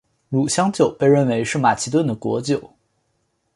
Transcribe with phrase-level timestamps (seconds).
[0.29, 2.71] 乳香酒被认为是马其顿的国酒。